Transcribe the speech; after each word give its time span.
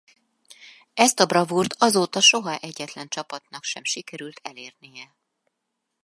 Ezt 0.93 1.19
a 1.19 1.25
bravúrt 1.25 1.73
azóta 1.79 2.21
soha 2.21 2.57
egyetlen 2.59 3.07
csapatnak 3.07 3.63
sem 3.63 3.83
sikerült 3.83 4.39
elérnie. 4.43 5.15